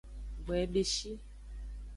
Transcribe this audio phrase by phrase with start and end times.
[0.43, 1.11] Gboyebeshi.